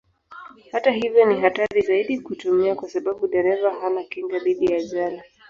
[0.71, 5.21] Hata hivyo ni hatari zaidi kuitumia kwa sababu dereva hana kinga dhidi ya ajali.